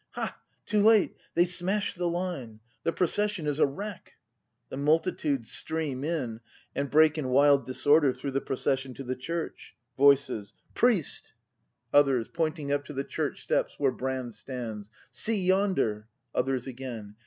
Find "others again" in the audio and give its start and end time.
16.33-17.13